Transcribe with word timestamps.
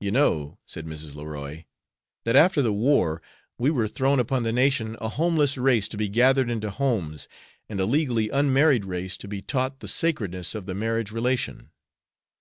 "You 0.00 0.10
know," 0.10 0.58
said 0.66 0.86
Mrs. 0.86 1.14
Leroy, 1.14 1.66
"that 2.24 2.34
after 2.34 2.62
the 2.62 2.72
war 2.72 3.22
we 3.58 3.70
were 3.70 3.86
thrown 3.86 4.18
upon 4.18 4.42
the 4.42 4.50
nation 4.50 4.96
a 5.00 5.08
homeless 5.08 5.56
race 5.56 5.86
to 5.90 5.96
be 5.96 6.08
gathered 6.08 6.50
into 6.50 6.68
homes, 6.68 7.28
and 7.68 7.78
a 7.78 7.86
legally 7.86 8.28
unmarried 8.28 8.84
race 8.86 9.16
to 9.18 9.28
be 9.28 9.42
taught 9.42 9.78
the 9.78 9.86
sacredness 9.86 10.56
of 10.56 10.66
the 10.66 10.74
marriage 10.74 11.12
relation. 11.12 11.70